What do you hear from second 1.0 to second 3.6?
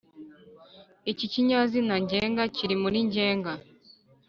iki kinyazina ngenga kiri muri ngenga